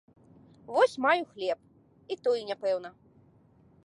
[0.77, 1.59] Вось маю хлеб,
[2.15, 2.89] і той няпэўны.